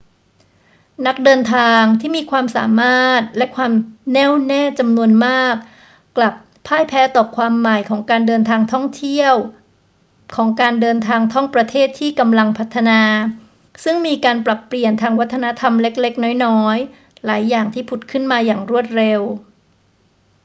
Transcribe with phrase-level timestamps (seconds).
[1.05, 3.71] นักเดินทางที่มีความสามารถและความ
[4.13, 5.55] แน่วแน่จำนวนมาก
[6.17, 6.33] กลับ
[6.67, 8.85] พ่ายแพ้ต่อความใหม่ของการเดินทางท่อง
[11.53, 13.01] ประเทศที่กำลังพัฒนา
[13.83, 19.21] ซึ่งมีการปรับเปลี่ยนทางวัฒนธรรมเล็ก ๆ น้อย ๆ หลายอย่างที่ผุดขึ้นมาอย่างรวดเร็ว